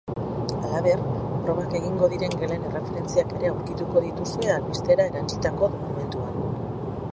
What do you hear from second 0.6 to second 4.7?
Halaber, probak egingo diren gelen erreferentziak ere aurkitu dituzue